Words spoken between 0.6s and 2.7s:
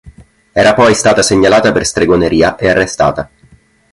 poi stata segnalata per stregoneria e